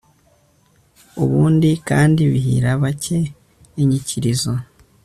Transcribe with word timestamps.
ubundi 1.23 1.69
kandi 1.89 2.21
bihira 2.31 2.69
bake 2.83 3.17
inyikirizo 3.81 4.51